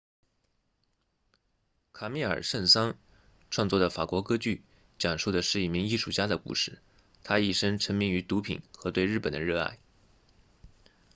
[1.93, 2.95] 卡米尔圣桑 camille saint-saens
[3.51, 4.63] 创作的法国歌剧
[4.97, 6.79] 讲述的是一名艺术家的故事
[7.23, 9.77] 他一生沉迷于毒品和对日本的热爱